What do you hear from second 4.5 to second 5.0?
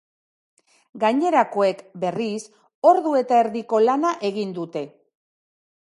dute.